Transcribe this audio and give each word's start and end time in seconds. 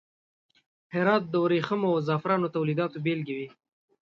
د 0.03 0.03
هرات 0.93 1.23
د 1.29 1.33
وریښمو 1.43 1.87
او 1.93 2.03
زغفرانو 2.07 2.53
تولیداتو 2.55 2.97
بیلګې 3.05 3.33
وې. 3.37 3.47